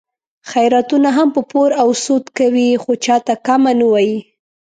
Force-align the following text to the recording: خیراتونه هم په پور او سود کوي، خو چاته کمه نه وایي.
خیراتونه 0.51 1.09
هم 1.17 1.27
په 1.35 1.41
پور 1.51 1.69
او 1.81 1.89
سود 2.03 2.25
کوي، 2.37 2.69
خو 2.81 2.91
چاته 3.05 3.33
کمه 3.47 3.71
نه 3.79 3.85
وایي. 3.91 4.17